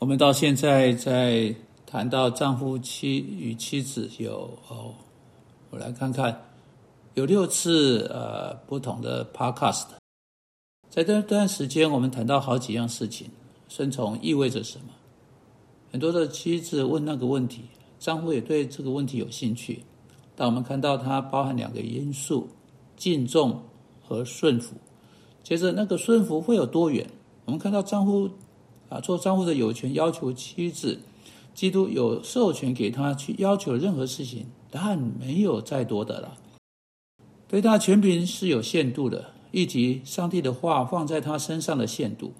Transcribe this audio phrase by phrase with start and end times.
[0.00, 1.52] 我们到现在在
[1.84, 4.94] 谈到丈夫妻与妻子有哦，
[5.70, 6.40] 我来看看
[7.14, 9.86] 有六次呃不同的 podcast，
[10.88, 13.28] 在这段时间我们谈到好几样事情，
[13.68, 14.84] 顺从意味着什么？
[15.90, 17.62] 很多的妻子问那个问题，
[17.98, 19.82] 丈夫也对这个问题有兴趣，
[20.36, 22.48] 但我们看到它包含两个因素：
[22.96, 23.60] 敬重
[24.06, 24.76] 和顺服。
[25.42, 27.10] 接着那个顺服会有多远？
[27.46, 28.30] 我们看到丈夫。
[28.88, 31.00] 啊，做丈夫的有权要求妻子，
[31.54, 36.36] 基督有授权给他去要求任何事情，但没有再多的了。
[37.46, 42.32] 对他权柄是有限度的，以及上帝的话放在他身上的限度。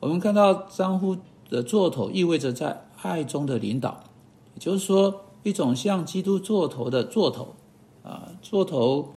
[0.00, 1.16] 我们看到丈夫
[1.48, 4.04] 的座头意味着在爱中的领导，
[4.54, 7.54] 也就是说，一种像基督座头的座头
[8.02, 9.12] 啊，座头。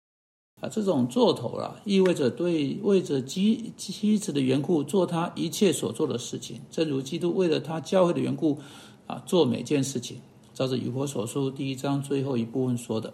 [0.63, 8.57] 啊，这种做头啊，意味着对为着妻妻子的缘故做他一切所做的事情，正如基督为了他教会的缘故
[9.05, 10.21] 啊，做每件事情。
[10.53, 13.13] 照着《以佛所书》第一章最后一部分说的，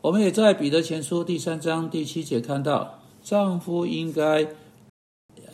[0.00, 4.48] 我们也在《彼得前书》第三章第七节看到，丈夫应该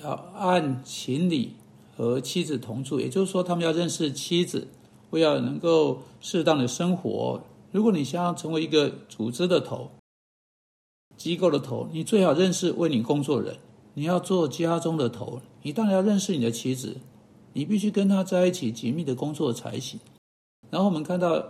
[0.02, 1.56] 要按情理
[1.94, 4.68] 和妻子同住，也就是说，他们要认识妻子，
[5.10, 7.42] 为要能够适当的生活。
[7.70, 9.90] 如果你想要成为一个组织的头，
[11.22, 13.56] 机构的头，你最好认识为你工作的人。
[13.94, 16.96] 你要做家中的头，你当然要认识你的妻子，
[17.52, 20.00] 你必须跟他在一起紧密的工作才行。
[20.68, 21.44] 然后我们看到，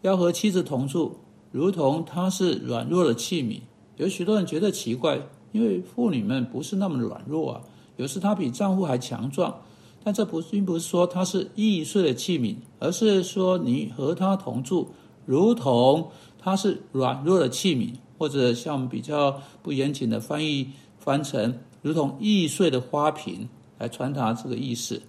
[0.00, 1.16] 要和妻子同住，
[1.52, 3.60] 如同她是软弱的器皿。
[3.98, 5.20] 有许多人觉得奇怪，
[5.52, 7.60] 因为妇女们不是那么软弱啊，
[7.98, 9.54] 有时她比丈夫还强壮。
[10.02, 14.88] 但这不并不是说她是易碎的器皿，而是说你和她同住，
[15.26, 17.92] 如同她是软弱的器皿。
[18.20, 20.68] 或者像比较不严谨的翻译
[20.98, 25.00] 翻成如同易碎的花瓶来传达这个意思，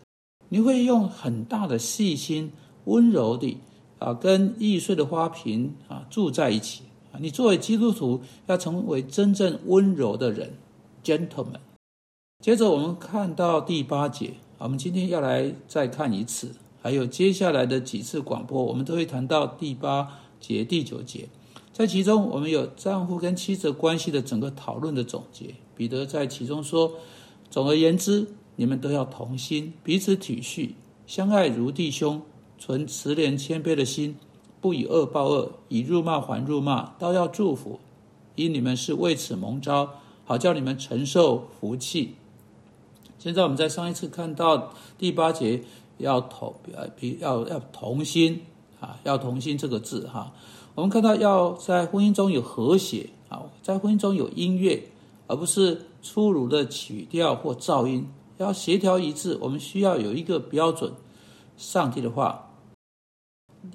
[0.48, 2.50] 你会用很大的细心、
[2.86, 3.58] 温柔的
[4.00, 7.19] 啊，跟易碎的花瓶啊住在一起啊。
[7.19, 10.53] 你作为基督徒要成为真正温柔的人
[11.03, 11.59] ，gentleman。
[12.41, 20.08] 接着我们看到第八节，我们今天要来再看一次，还有接下来的几次广播，我们都会谈到第八
[20.40, 21.28] 节、第九节。
[21.74, 25.56] 在其中，我们有丈夫跟妻子关系的整个讨论的总结。
[25.76, 26.92] 彼得在其中说
[27.50, 28.28] ：“总而言之，
[28.58, 30.72] 你们都要同心，彼此体恤，
[31.08, 32.22] 相爱如弟兄，
[32.59, 34.18] 存慈怜谦卑的心，
[34.59, 37.80] 不以恶报恶，以辱骂还辱骂，倒要祝福，
[38.36, 39.90] 因你们是为此蒙召，
[40.26, 42.16] 好叫你们承受福气。”
[43.18, 45.64] 现在我们在上一次看到第八节，
[45.98, 46.90] 要同呃，
[47.20, 48.42] 要要同心
[48.80, 50.34] 啊，要同心这个字哈。
[50.74, 54.82] 我们看到，要在婚姻中有和谐啊，在婚姻中有音乐，
[55.28, 59.38] 而不是粗鲁的曲调或噪音，要协调一致。
[59.42, 60.94] 我们需要有一个标准，
[61.58, 62.52] 上帝的话，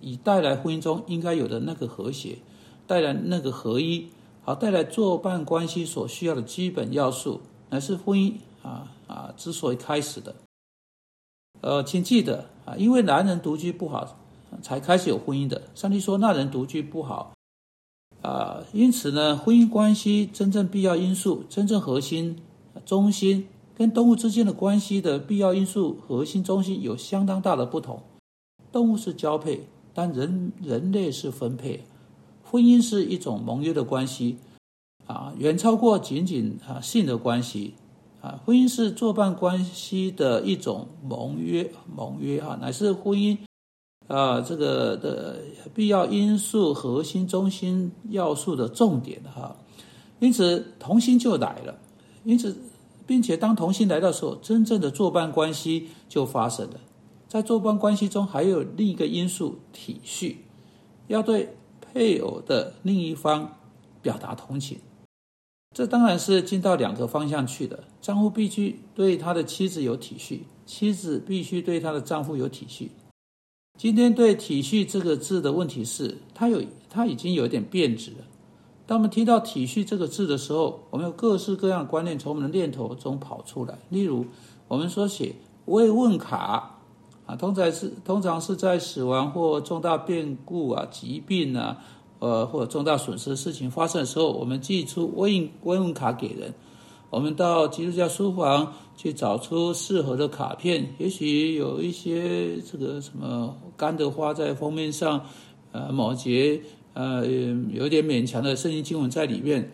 [0.00, 2.38] 以带来婚姻中应该有的那个和谐，
[2.86, 4.08] 带来那个合一，
[4.42, 8.32] 好带来作伴关系所需要的基本要素，乃是婚姻
[8.62, 10.34] 啊啊之所以开始的。
[11.60, 14.18] 呃，请记得啊，因为男人独居不好。
[14.62, 15.62] 才开始有婚姻的。
[15.74, 17.34] 上帝说那人独居不好，
[18.22, 22.36] 啊，因此呢，婚姻关系真正必要因素、真正核心、
[22.84, 23.46] 中心，
[23.76, 28.02] 跟动物之间的关系的必要因素、核心、中心有相当大的不同。
[28.72, 31.84] 动物是交配，但人人类是分配。
[32.44, 34.36] 婚姻是一种盟约的关系，
[35.06, 37.74] 啊，远超过仅仅啊性的关系，
[38.20, 43.38] 啊，婚姻是作伴关系的一种盟约，盟约啊，乃是婚姻。
[44.08, 45.38] 啊，这个的
[45.74, 49.56] 必要因素、核心、中心要素的重点哈，
[50.20, 51.76] 因此同心就来了。
[52.24, 52.56] 因此，
[53.06, 56.80] 并且当同心来到时候，真正的作伴关系就发生了。
[57.28, 60.36] 在作伴关系中，还有另一个因素——体恤，
[61.08, 63.58] 要对配偶的另一方
[64.02, 64.78] 表达同情。
[65.74, 72.88] 这当然是进到两个方向去的：丈夫必须对他的妻子有体恤，妻子必须对她的丈夫有体恤。
[73.78, 78.18] 今天对“体恤”这个字的问题是，它有它已经有点变质了。
[78.86, 83.78] 当我们提到“体恤”这个字的时候，我们有各式各样的观念从我们的念头中跑出来。
[83.90, 84.24] 例如，
[84.66, 85.34] 我们说写
[85.66, 86.78] 慰问卡
[87.26, 91.76] 啊，通常是通常是在死亡或重大变故啊、疾病啊，
[92.18, 96.54] 呃，或者重大损失的事情发生的时候，我们寄出慰慰问卡给人。
[97.16, 105.24] 我们到基督教书房去找出适合的卡片，也许有一些这个什么干的花在封面上，
[105.72, 106.60] 呃，某节
[106.92, 107.26] 呃
[107.72, 109.72] 有点勉强的圣经经文在里面，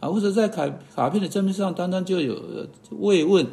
[0.00, 3.46] 啊，或者在卡卡片的正面上单单就有慰问，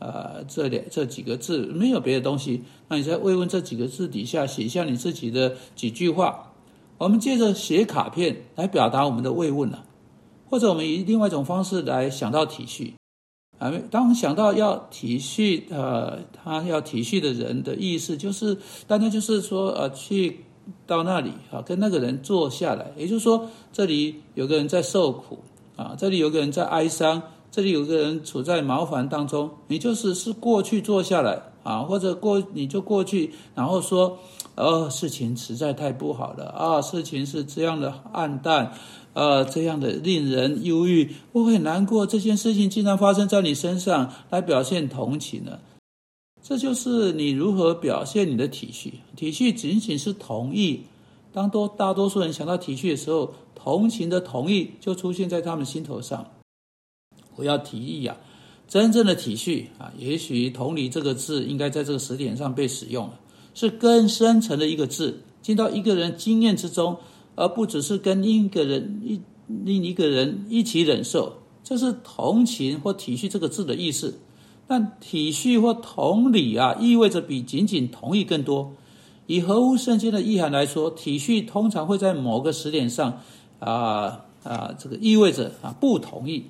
[0.00, 2.64] 呃这两这几个字，没有别的东西。
[2.88, 6.50] 那你在慰问这几个字底下写下你自己的几句话。
[6.98, 9.84] 我们借着写卡片来表达我们的慰问了，
[10.54, 12.92] 或者我们以另外一种方式来想到体恤。
[13.58, 18.56] 啊，当想到要体恤，呃，他要体恤的人的意思，就是
[18.86, 20.44] 大家就是说，呃，去
[20.86, 25.40] 到那里啊，跟那个人坐下来，也就是说，这里有个人在受苦
[25.74, 34.16] 啊，这里有个人在哀伤，这里有个人处在麻烦当中，你就是是过去坐下来啊，或者过你就过去，然后说，
[34.54, 38.72] 呃，事情实在太不好了啊，事情是这样的暗淡。
[39.14, 42.04] 呃，这样的令人忧郁，我很难过。
[42.04, 45.60] 这件事情竟然发生在你身上，来表现同情呢？
[46.42, 48.90] 这就是你如何表现你的体恤。
[49.16, 50.82] 体恤仅仅是同意。
[51.32, 56.32] 当多大多数人想到体恤的时候，同情的同意就出现在他们心头上。
[57.36, 58.16] 我要提议啊，
[58.68, 63.20] 真正的体恤啊，也许“同理”这个字应该在这个时点上被使用了，
[63.54, 66.96] 是更深层的一个字，进到一个人经验之中。
[67.34, 74.18] 而不只是跟另一个人一另一个人一起忍受，这是同情或体恤这个字的意思。
[74.66, 78.72] 但体恤或同理啊，意味着比仅仅同意更多。
[79.26, 83.20] 以合乎圣经的意涵来说，体恤通常会在某个时点上
[83.58, 86.46] 啊啊，这个意味着啊不同意。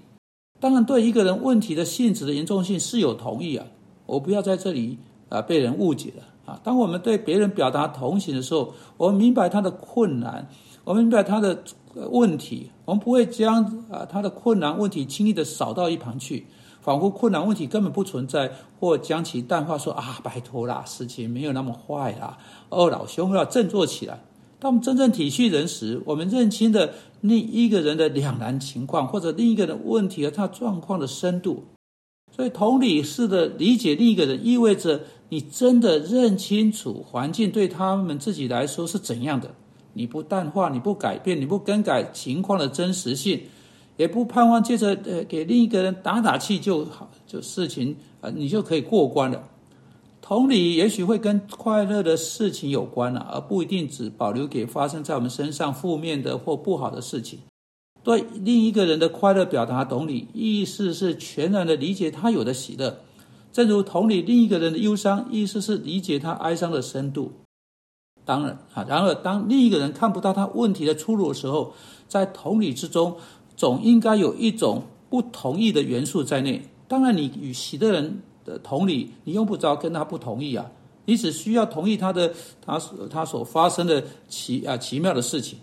[0.60, 3.66] 当然，对一个人问题的性质的严重性是有同意啊。
[4.06, 4.98] 我不要在这里
[5.28, 6.60] 啊被人误解了啊。
[6.62, 10.48] 当我们对别人表达同情的时候，我们明白他的困难。
[10.84, 11.64] 我们明白他的
[12.10, 16.46] 问题，我们不会将啊他的困难问题轻易的扫到一旁去，
[16.82, 22.36] 仿佛困难问题根本不存在，或将其淡化，说啊拜托啦，事情没有那么坏啦。
[22.68, 24.22] 哦，老兄要振作起来。
[24.58, 26.92] 当我们真正体恤人时，我们认清的
[27.22, 31.64] 另一个人的两难情况，或者另一个人问题和他状况的深度。
[32.34, 39.54] 所以同理式的理解另一个人，意味着你真的认清楚环境对他们自己来说是怎样的。
[39.94, 43.40] 你不淡化，你不改变，你不更改情况的真实性，
[43.96, 49.48] 也不盼望借着呃给另一个人打打气就好，就事情啊你就可以过关了。
[50.20, 57.40] 同理，也许会跟快乐的事情有关了，而不一定只保留给发生在我们身上负面的或不好的事情。
[58.02, 63.00] 对另一个人的快乐表达同理，意思是全然的理解他有的喜乐，
[63.52, 67.32] 正如同理另一个人的忧伤，意思是理解他哀伤的深度。
[68.24, 71.72] 当然啊，然而当另一个人看不到他问题的出路的时候，
[72.08, 73.16] 在同理之中，
[73.56, 76.62] 总应该有一种不同意的元素在内。
[76.88, 80.66] 当然，你与喜的人的同理，你用不着跟他不同意啊，
[81.06, 82.32] 你只需要同意他的
[82.64, 82.80] 他
[83.10, 85.58] 他所发生的奇啊奇妙的事情。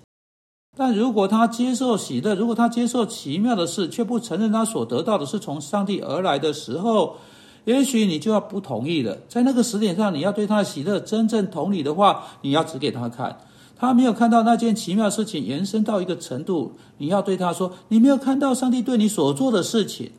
[0.77, 7.17] 但如果他接受喜乐，如果他接受奇妙的事，却不承认他所得到的是从上帝而来的时候，
[7.65, 13.37] 也许你就要不同意了，在那个时点上，你要对他的喜乐真正同理的话，你要指给他看。
[13.77, 20.11] 他没有看到那件奇妙事情延伸到一个程度，你要对他说：“你没有看到上帝对你所做的事情，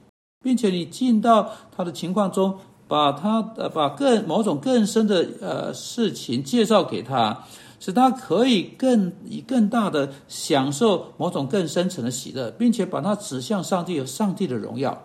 [0.43, 2.59] 并且你进到他的情况中，
[2.89, 7.45] 把他呃把更某种更深的呃事情介绍给他，
[7.79, 15.01] 使他可以更以更大的享受某种更深层的喜乐，并且把它指向上帝和上帝的荣耀。”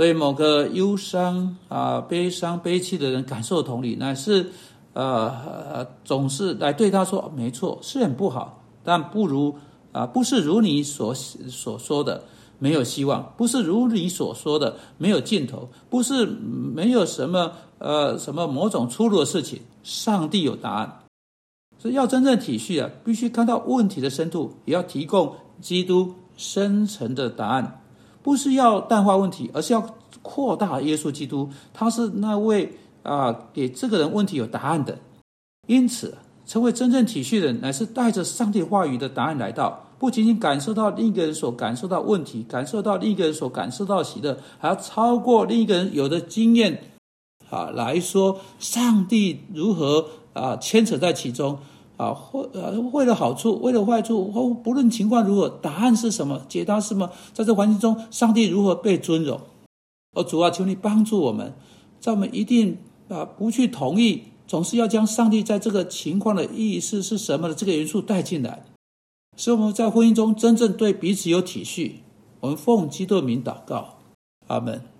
[0.00, 4.50] 对某个忧伤啊、悲伤、悲戚的人感受同理，乃是
[4.94, 9.54] 呃总是来对他说：“没错，是很不好，但不如
[9.92, 12.24] 啊，不是如你所所说的
[12.58, 19.60] 没有希望，不是如你所说的没有尽头，不是没有什么呃什么某种出路的事情。
[19.82, 21.00] 上帝有答案，
[21.78, 27.76] 所以要真正体恤啊，必须看到问题的深度，也要提供基督深层的答案。”
[28.22, 31.48] 不是要淡化问题，而是要扩大耶稣基督。
[31.72, 34.98] 他是那位啊，给这个人问题有答案的。
[35.66, 46.82] 因此，成为真正体恤的人，乃是带着上帝话语的答案来到，不仅仅感受到另一个人所感受到问题，感受到另一个人所感受到喜乐，还要超过另一个人有的经验
[47.48, 51.58] 啊来说，上帝如何啊牵扯在其中。
[52.00, 59.38] 啊，或呃，为了好处，为了坏处，或不论情况如何，答案是什么，解答是什么，在这环境中，上帝如何被尊荣？
[60.12, 61.52] 哦，主啊，求你帮助我们，
[62.00, 62.78] 在我们一定
[63.08, 68.64] 啊不去同意，总是要将上帝在这个情况的意思是什么的这个元素带进来，
[69.36, 71.96] 使我们在婚姻中真正对彼此有体恤。
[72.40, 73.98] 我们奉基督名祷告，
[74.46, 74.80] 阿门。